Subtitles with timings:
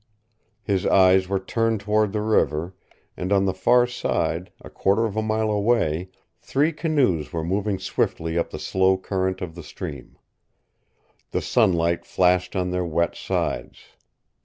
[0.63, 2.73] His eyes were turned toward the river,
[3.15, 7.77] and on the far side, a quarter of a mile away, three canoes were moving
[7.77, 10.17] swiftly up the slow current of the stream.
[11.29, 13.79] The sunlight flashed on their wet sides.